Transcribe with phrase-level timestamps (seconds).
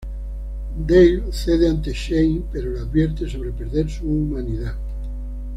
[0.87, 4.73] Dale cede ante Shane, pero le advierte sobre perder su humanidad.